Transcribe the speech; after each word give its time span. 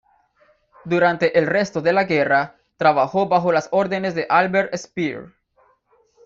Durante 0.83 1.37
el 1.37 1.45
resto 1.45 1.79
de 1.79 1.93
la 1.93 2.05
guerra, 2.05 2.55
trabajó 2.75 3.27
bajo 3.27 3.51
las 3.51 3.69
órdenes 3.71 4.15
de 4.15 4.25
Albert 4.29 4.73
Speer. 4.75 5.27